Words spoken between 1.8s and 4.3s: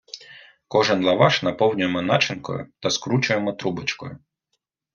начинкою та скручуємо трубочкою.